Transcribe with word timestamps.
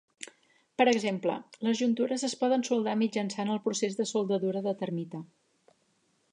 Per 0.81 0.85
exemple, 0.93 1.35
les 1.67 1.77
juntures 1.81 2.25
es 2.29 2.35
poden 2.41 2.65
soldar 2.69 2.97
mitjançant 3.03 3.55
el 3.57 3.63
procés 3.67 4.01
de 4.03 4.09
soldadura 4.15 4.67
de 4.71 4.77
termita. 4.83 5.25